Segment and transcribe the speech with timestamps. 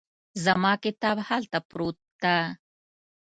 [0.43, 2.37] زما کتاب هلته پروت ده